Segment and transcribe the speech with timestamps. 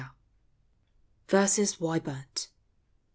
[1.27, 2.49] VERSES WHY BURXT.